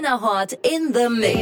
[0.00, 1.39] Männerhort in the Mix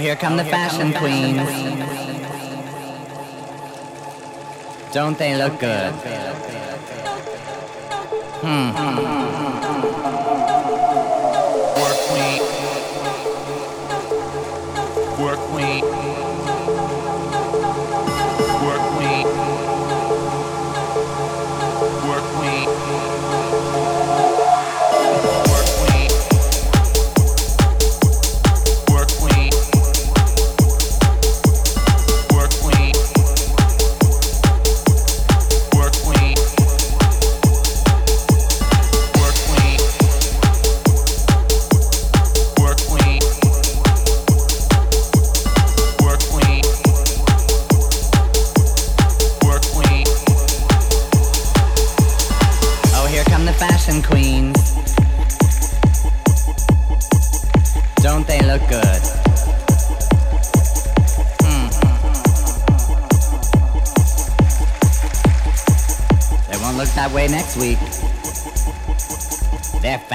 [0.00, 1.48] here come the fashion queens.
[4.94, 6.19] Don't they look good?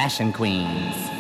[0.06, 1.15] Fashion queens.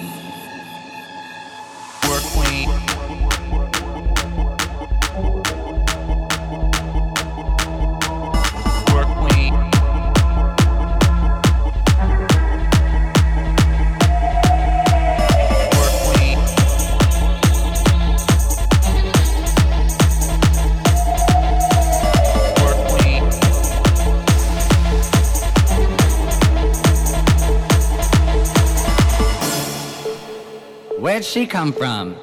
[31.35, 32.13] She come from?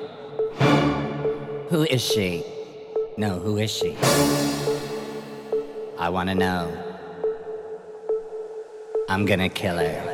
[1.69, 2.43] Who is she?
[3.19, 3.95] No, who is she?
[5.99, 6.73] I wanna know.
[9.11, 10.12] I'm gonna kill her.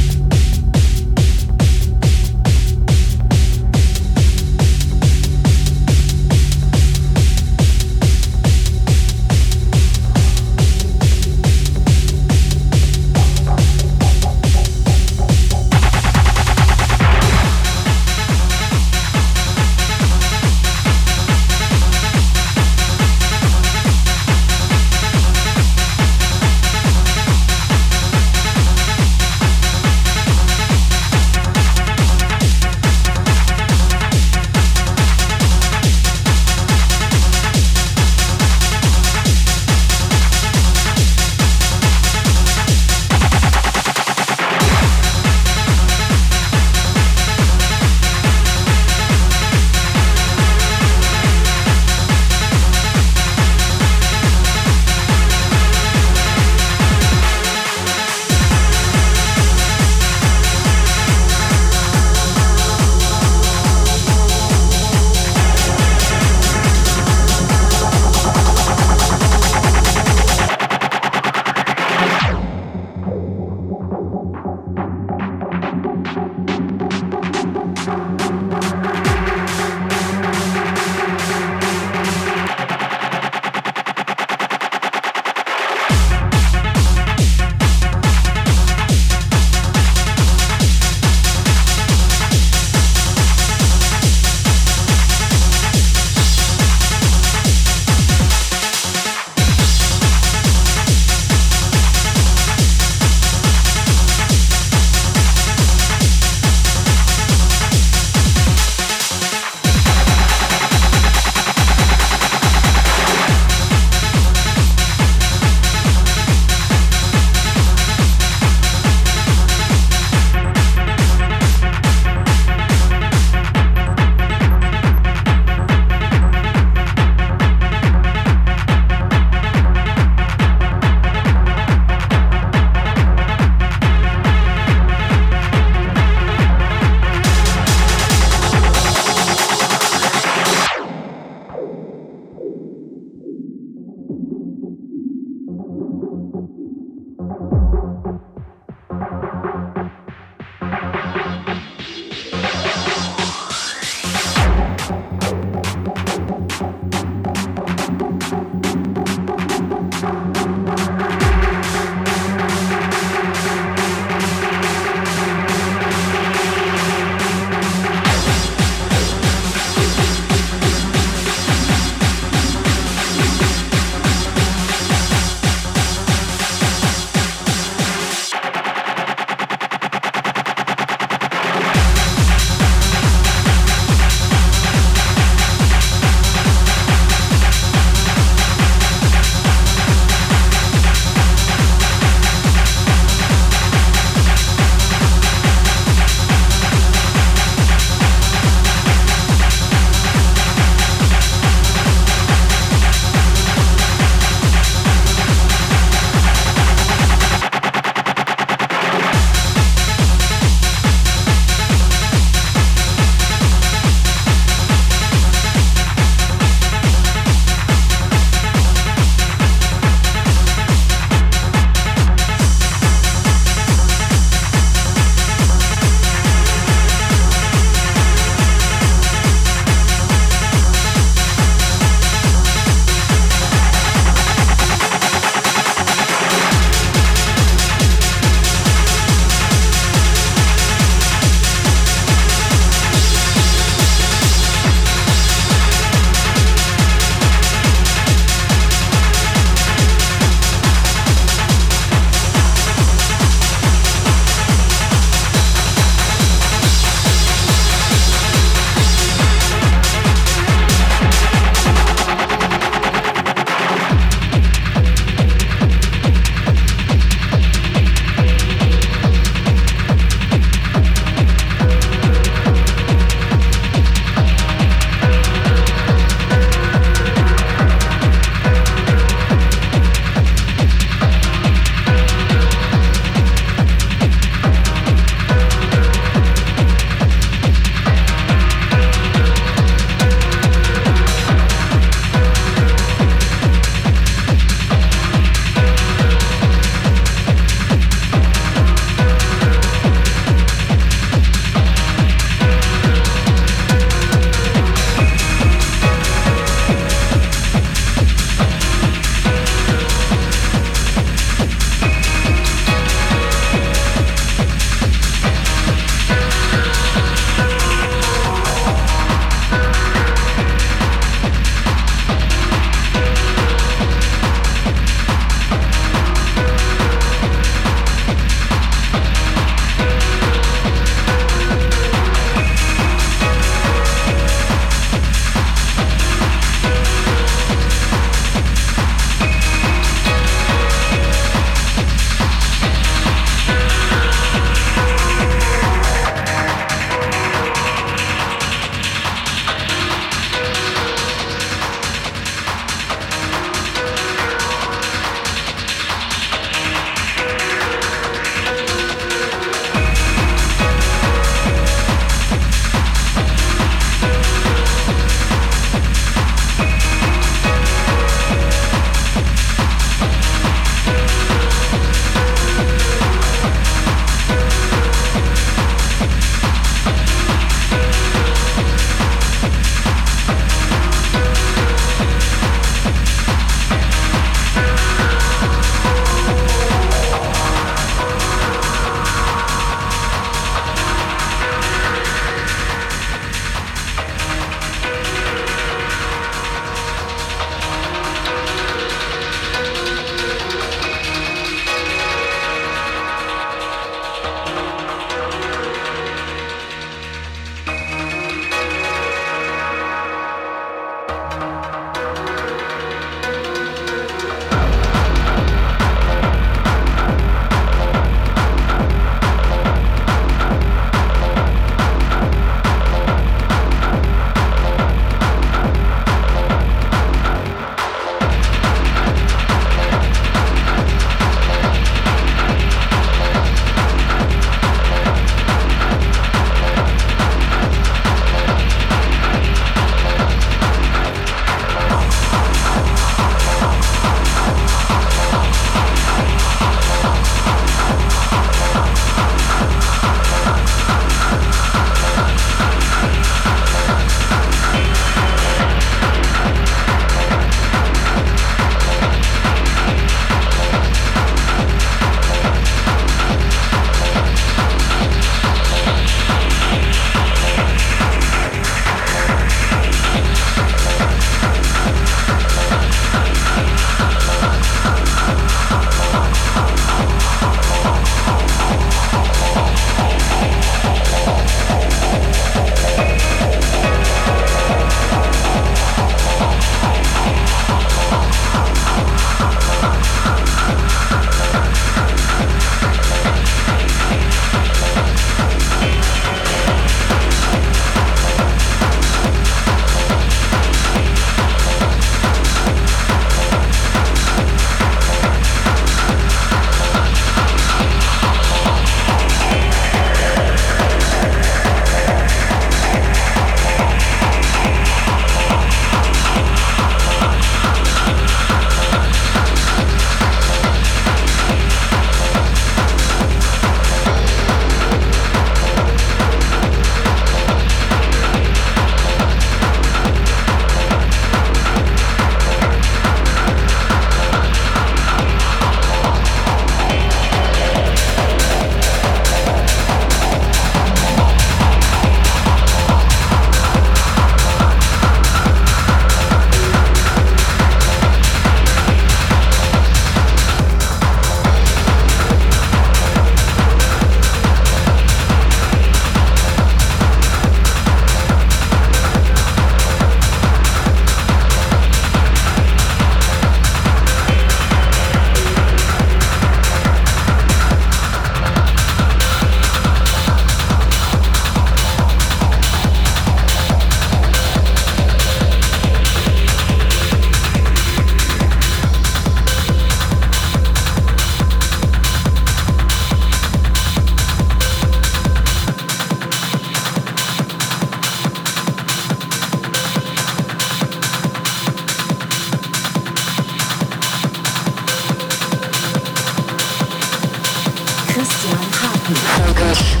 [599.61, 600.00] Cause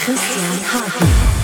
[0.00, 1.43] 克里斯蒂安·哈维。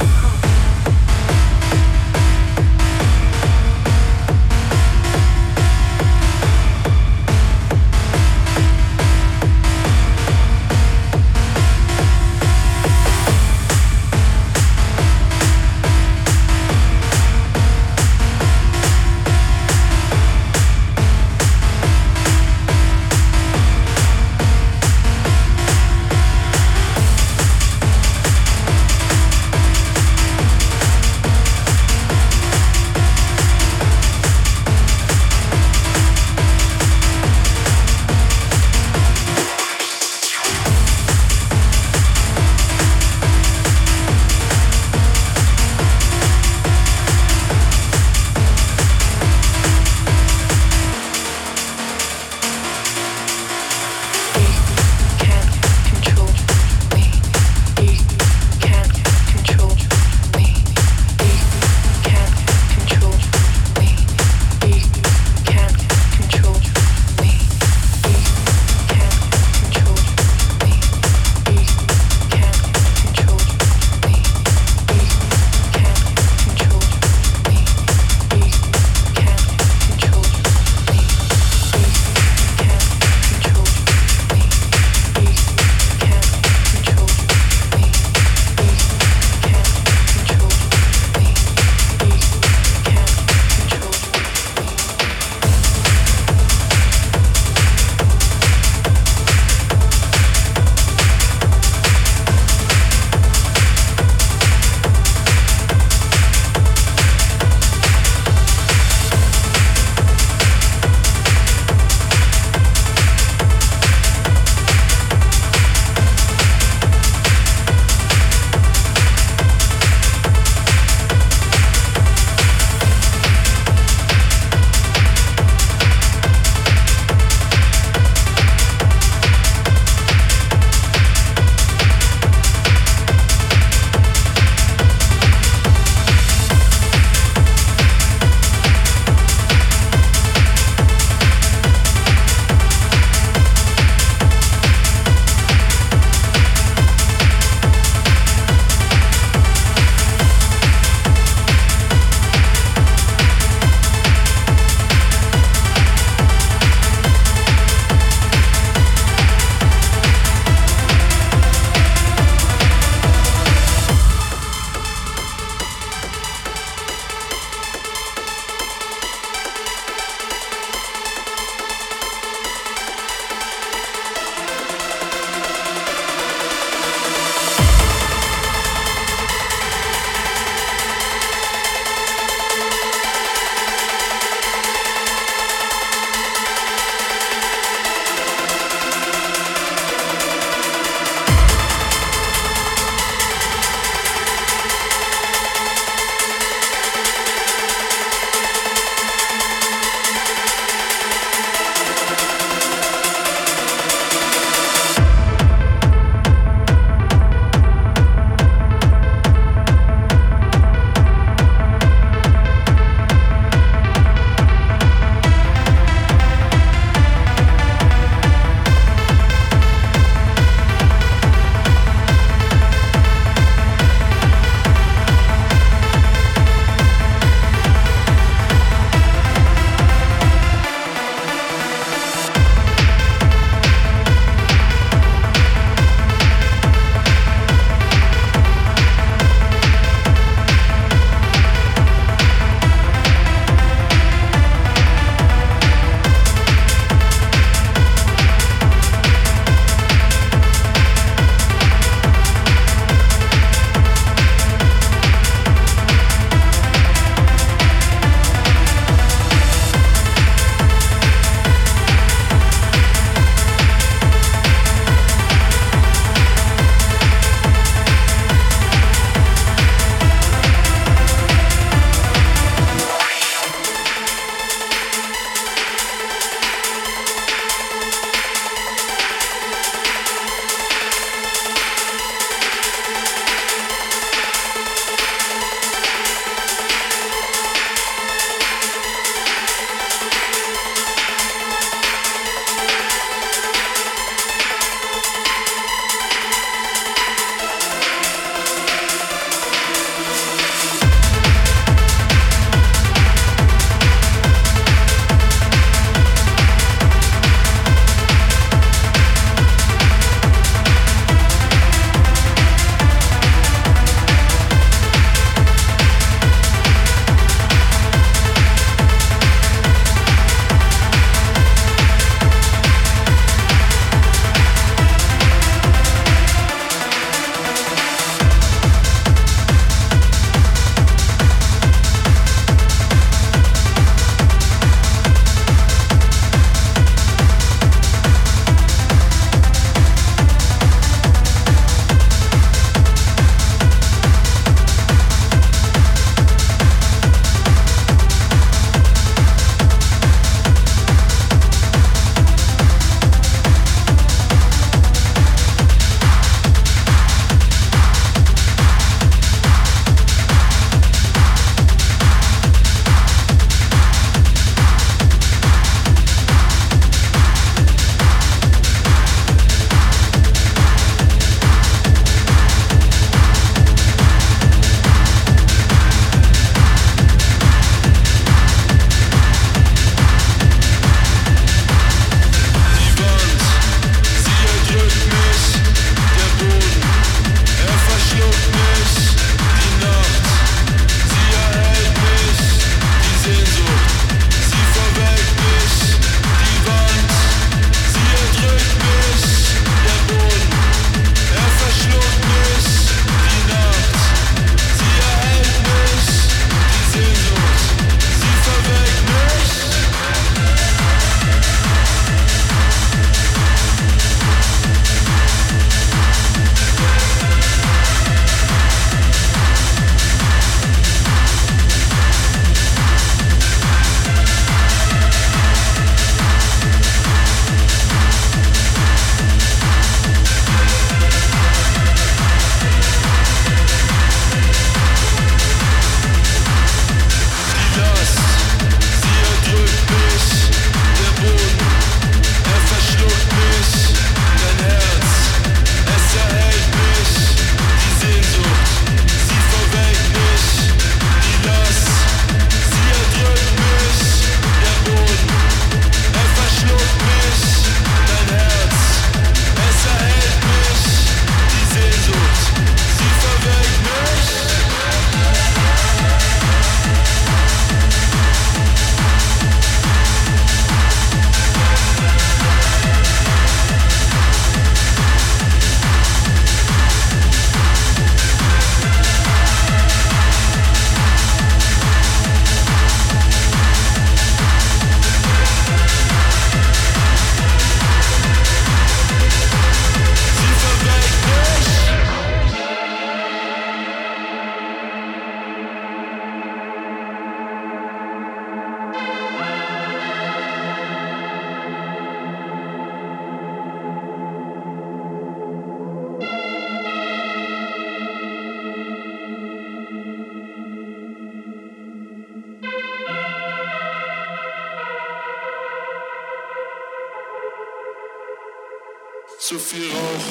[519.51, 520.27] Zu viel Rauch.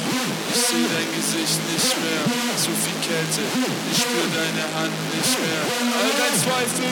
[0.47, 2.23] Ich seh dein Gesicht nicht mehr,
[2.55, 3.43] zu viel Kälte.
[3.91, 5.59] Ich spür deine Hand nicht mehr.
[5.59, 6.87] All dein Zweifel,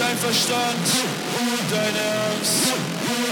[0.00, 0.88] dein Verstand,
[1.68, 2.72] deine Angst,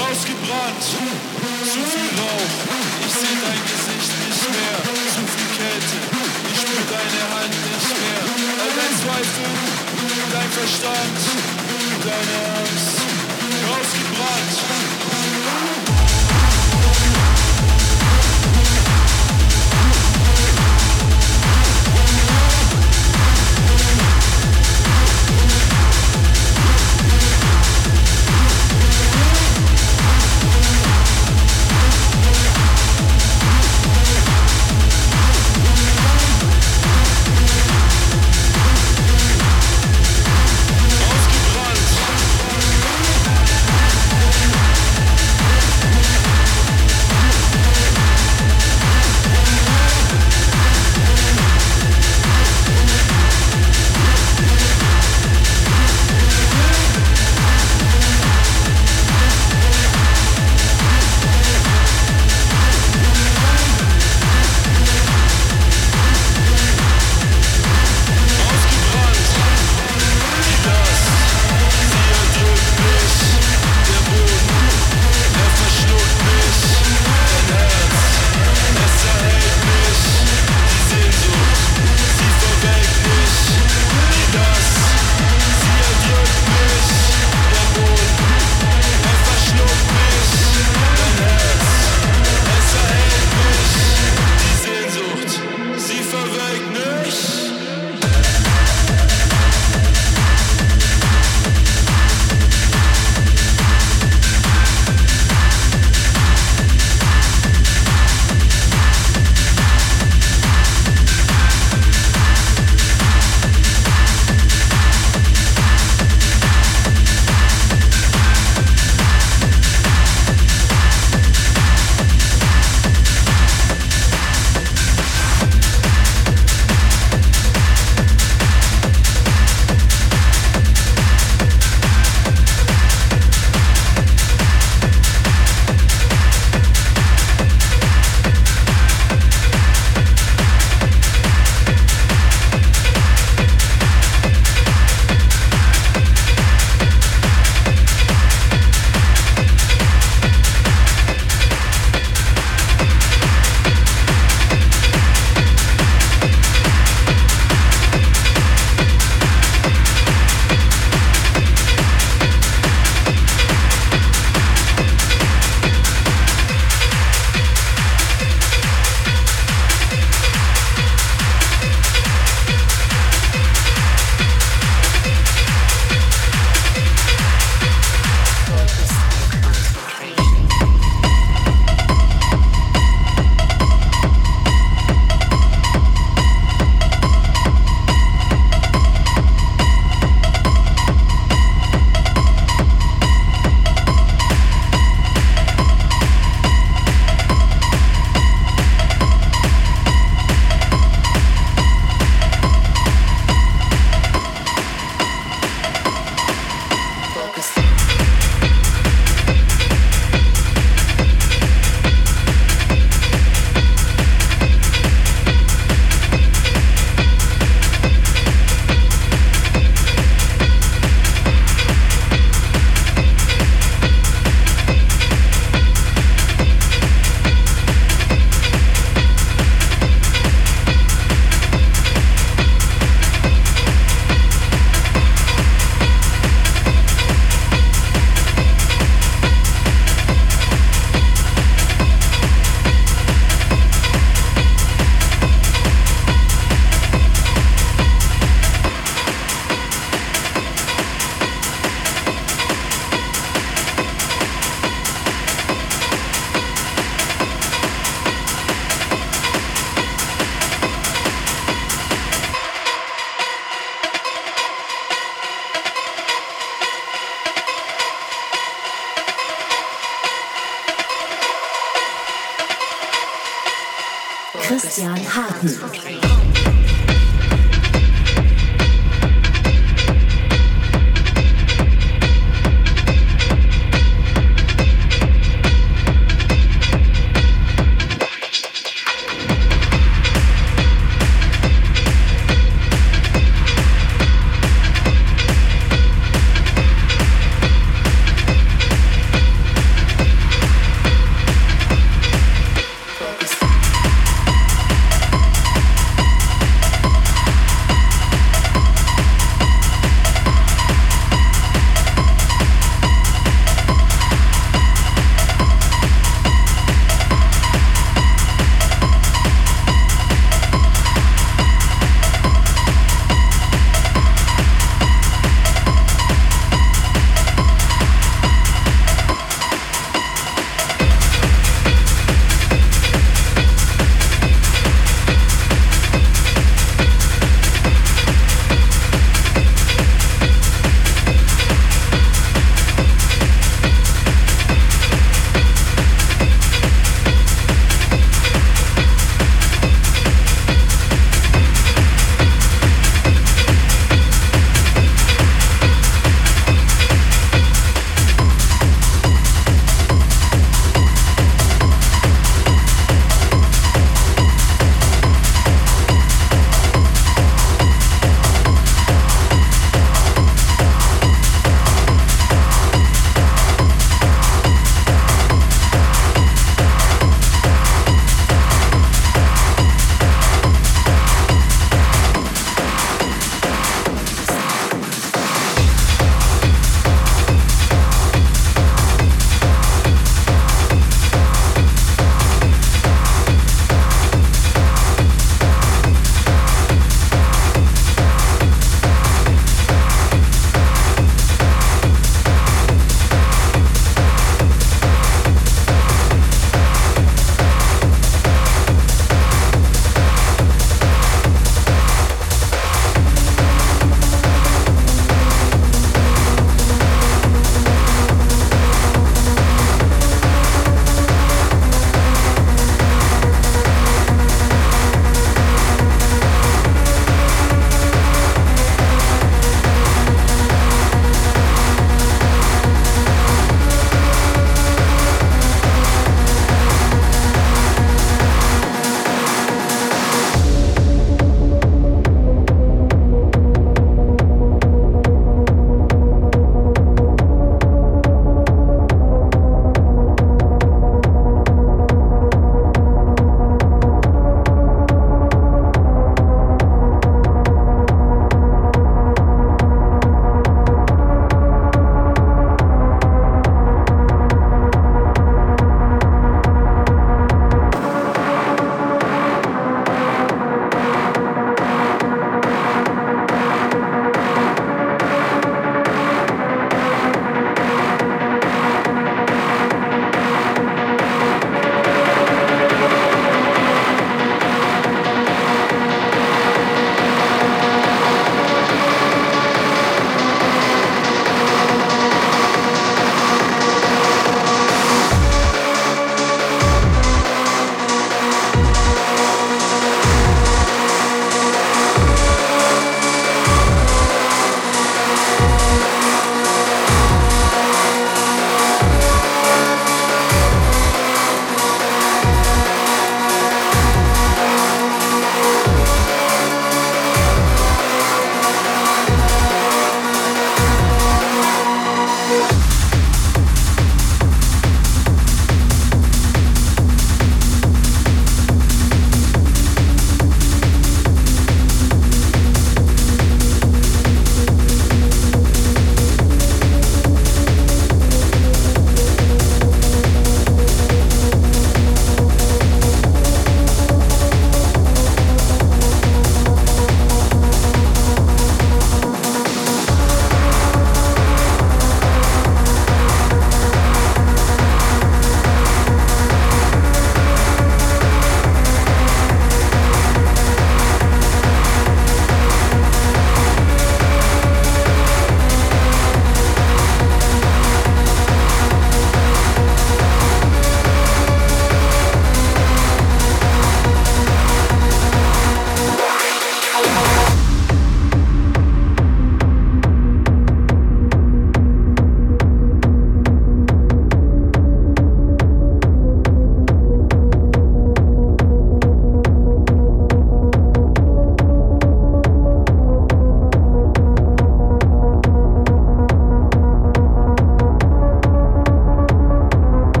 [0.00, 0.80] rausgebrannt.
[0.88, 2.56] Zu viel Rauch.
[3.04, 4.76] Ich seh dein Gesicht nicht mehr,
[5.12, 6.00] zu viel Kälte.
[6.48, 8.20] Ich spür deine Hand nicht mehr.
[8.24, 9.52] All dein Zweifel,
[10.32, 11.18] dein Verstand,
[12.08, 13.04] deine Angst,
[13.68, 14.56] rausgebrannt.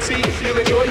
[0.00, 0.89] see you enjoy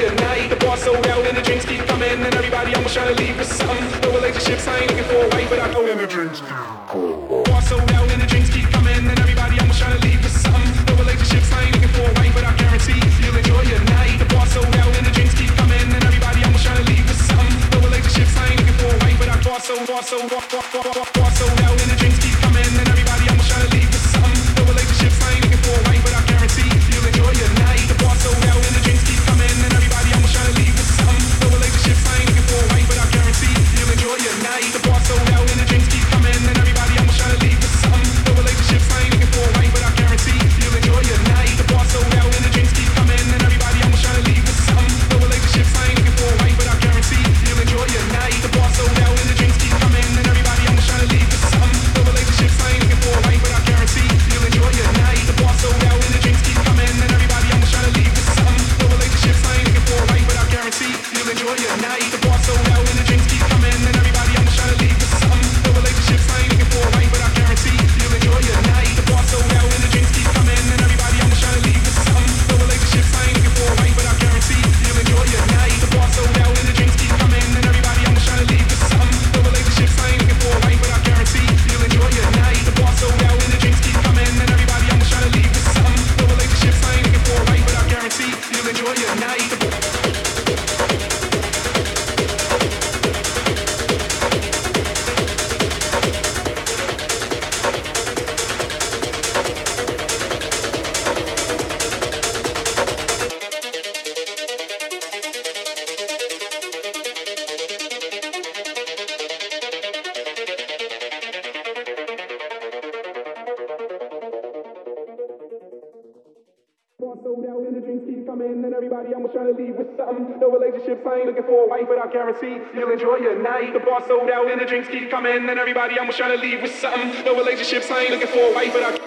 [125.20, 127.26] coming, and everybody, I'm trying to leave with something.
[127.26, 128.99] No relationships, I ain't looking for a wife, but I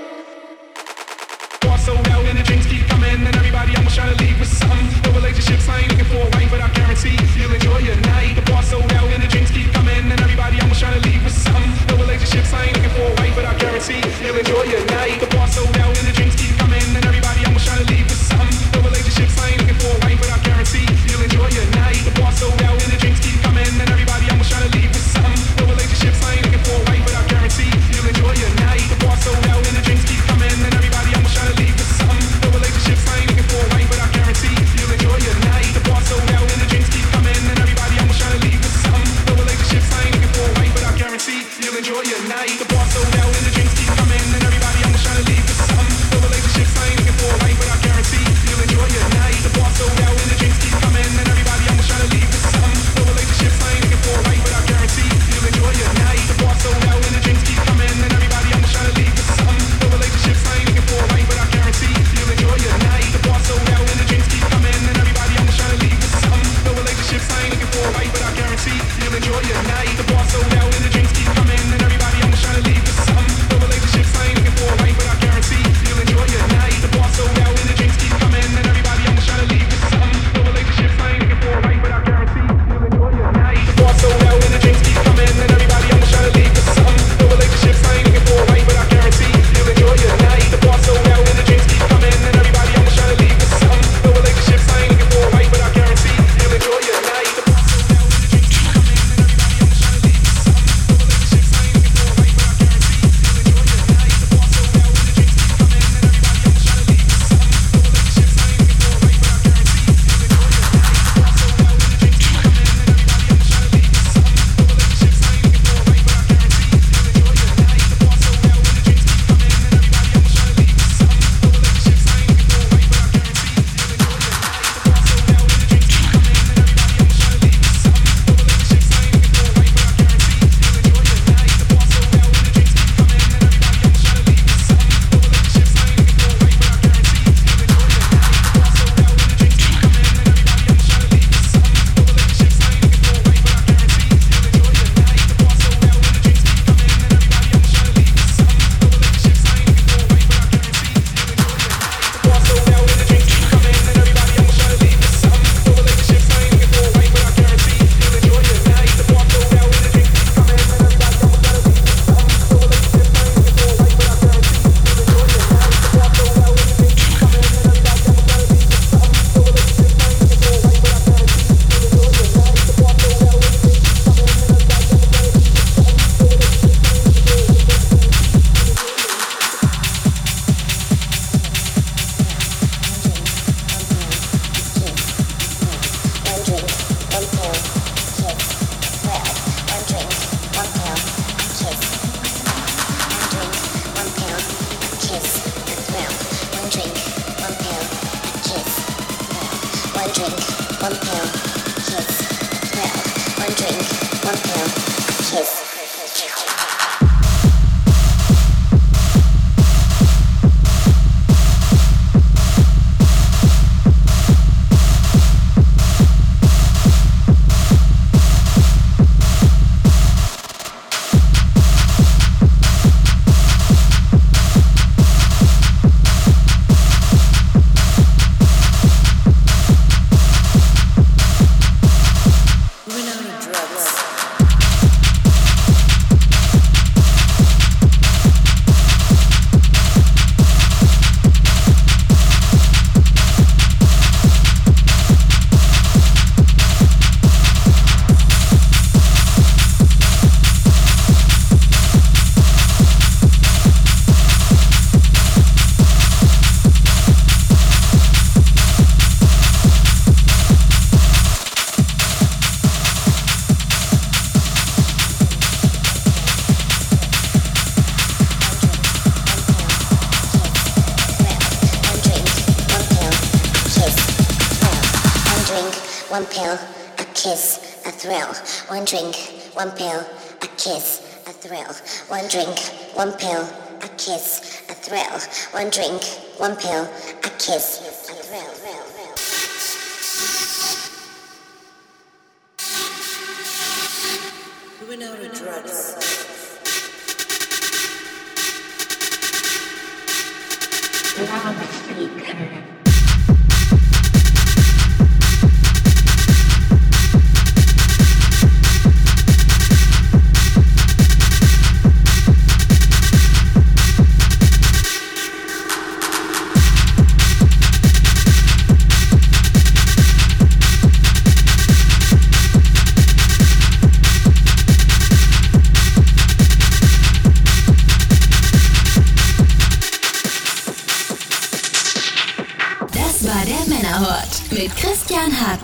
[285.72, 286.04] drink,
[286.36, 286.84] one pill,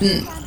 [0.09, 0.38] didn't